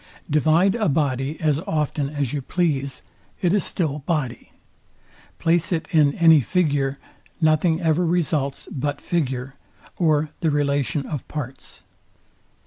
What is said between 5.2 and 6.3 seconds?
Place it in